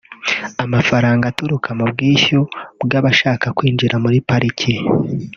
Amafaranga 0.65 1.23
aturuka 1.31 1.69
mu 1.79 1.85
bwishyu 1.91 2.39
bw’abashaka 2.85 3.47
kwinjira 3.57 3.95
muri 4.03 4.17
pariki 4.27 4.73